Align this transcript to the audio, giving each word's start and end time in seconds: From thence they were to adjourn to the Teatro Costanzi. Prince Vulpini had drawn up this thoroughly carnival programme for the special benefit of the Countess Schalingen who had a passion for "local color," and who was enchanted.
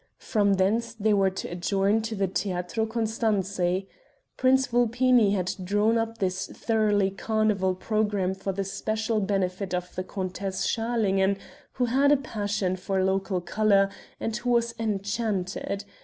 From 0.17 0.53
thence 0.53 0.95
they 0.95 1.13
were 1.13 1.29
to 1.29 1.47
adjourn 1.49 2.01
to 2.01 2.15
the 2.15 2.25
Teatro 2.27 2.87
Costanzi. 2.87 3.87
Prince 4.35 4.65
Vulpini 4.65 5.33
had 5.35 5.51
drawn 5.63 5.95
up 5.95 6.17
this 6.17 6.47
thoroughly 6.47 7.11
carnival 7.11 7.75
programme 7.75 8.33
for 8.33 8.51
the 8.51 8.63
special 8.63 9.19
benefit 9.19 9.75
of 9.75 9.93
the 9.93 10.03
Countess 10.03 10.65
Schalingen 10.65 11.37
who 11.73 11.85
had 11.85 12.11
a 12.11 12.17
passion 12.17 12.75
for 12.77 13.03
"local 13.03 13.41
color," 13.41 13.91
and 14.19 14.35
who 14.37 14.49
was 14.49 14.73
enchanted. 14.79 15.85